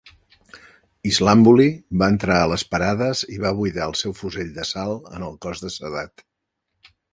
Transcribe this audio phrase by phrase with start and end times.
[1.09, 1.67] Islambouli
[2.03, 5.65] va entrar a les parades i va buidar el seu fusell d'assalt en el cos
[5.67, 6.27] de Sadat.